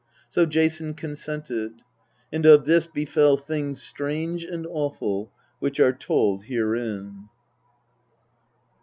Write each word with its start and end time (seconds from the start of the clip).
So 0.29 0.47
Jason 0.47 0.95
consented. 0.95 1.83
And 2.33 2.43
of 2.47 2.65
this 2.65 2.87
be 2.87 3.05
fell 3.05 3.37
things 3.37 3.83
strange 3.83 4.43
and 4.43 4.65
awful, 4.65 5.31
which 5.59 5.79
are 5.79 5.93
told 5.93 6.45
herein. 6.45 7.29